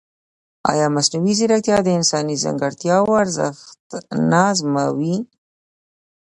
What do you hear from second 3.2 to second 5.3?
ارزښت نه ازموي؟